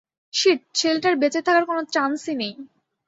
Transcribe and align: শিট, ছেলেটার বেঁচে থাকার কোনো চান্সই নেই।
শিট, 0.33 0.59
ছেলেটার 0.73 1.15
বেঁচে 1.21 1.41
থাকার 1.41 1.63
কোনো 1.65 1.81
চান্সই 1.93 2.35
নেই। 2.41 2.53